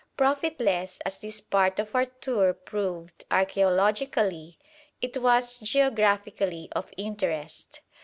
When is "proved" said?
2.55-3.23